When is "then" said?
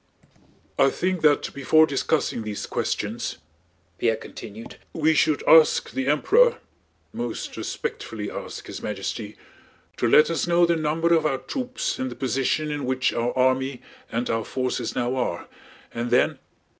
16.09-16.39